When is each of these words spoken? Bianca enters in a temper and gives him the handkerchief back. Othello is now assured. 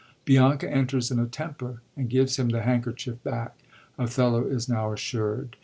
Bianca 0.25 0.67
enters 0.67 1.11
in 1.11 1.19
a 1.19 1.27
temper 1.27 1.83
and 1.95 2.09
gives 2.09 2.37
him 2.39 2.49
the 2.49 2.63
handkerchief 2.63 3.21
back. 3.23 3.59
Othello 3.99 4.45
is 4.47 4.67
now 4.67 4.91
assured. 4.91 5.57